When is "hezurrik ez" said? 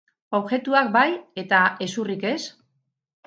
1.87-2.39